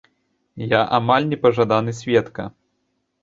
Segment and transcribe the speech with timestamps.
[0.69, 2.47] Я амаль непажаданы сведка.